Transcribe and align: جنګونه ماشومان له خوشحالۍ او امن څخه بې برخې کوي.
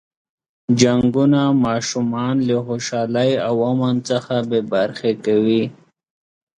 جنګونه 0.81 1.41
ماشومان 1.65 2.35
له 2.47 2.57
خوشحالۍ 2.67 3.31
او 3.47 3.55
امن 3.69 3.95
څخه 4.09 4.35
بې 4.49 4.61
برخې 4.73 5.11
کوي. 5.25 5.63